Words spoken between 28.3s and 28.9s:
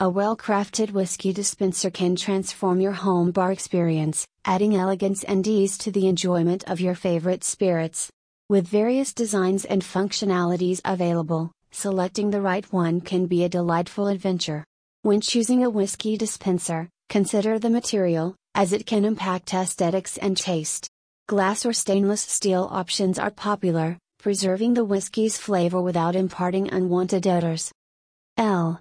L.